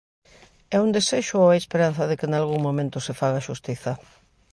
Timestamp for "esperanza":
1.61-2.03